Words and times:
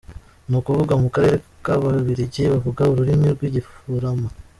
Ni 0.49 0.55
ukuvuga 0.59 0.93
mu 1.01 1.07
Karere 1.13 1.35
k’Ababiligi 1.63 2.41
bavuga 2.51 2.81
ururimi 2.91 3.27
rw’Igifurama. 3.35 4.27